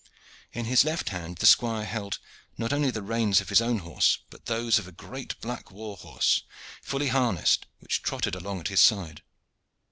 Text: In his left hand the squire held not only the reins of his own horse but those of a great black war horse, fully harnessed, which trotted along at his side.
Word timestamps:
In 0.51 0.65
his 0.65 0.83
left 0.83 1.09
hand 1.09 1.37
the 1.37 1.45
squire 1.45 1.85
held 1.85 2.17
not 2.57 2.73
only 2.73 2.89
the 2.89 3.03
reins 3.03 3.39
of 3.39 3.49
his 3.49 3.61
own 3.61 3.77
horse 3.85 4.17
but 4.31 4.47
those 4.47 4.79
of 4.79 4.87
a 4.87 4.91
great 4.91 5.39
black 5.41 5.69
war 5.69 5.95
horse, 5.95 6.41
fully 6.81 7.09
harnessed, 7.09 7.67
which 7.77 8.01
trotted 8.01 8.33
along 8.33 8.61
at 8.61 8.69
his 8.69 8.81
side. 8.81 9.21